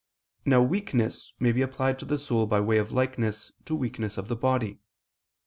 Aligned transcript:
Now 0.45 0.63
weakness 0.63 1.31
may 1.39 1.51
be 1.51 1.61
applied 1.61 1.99
to 1.99 2.05
the 2.05 2.17
soul 2.17 2.47
by 2.47 2.59
way 2.59 2.79
of 2.79 2.91
likeness 2.91 3.51
to 3.65 3.75
weakness 3.75 4.17
of 4.17 4.29
the 4.29 4.35
body. 4.35 4.79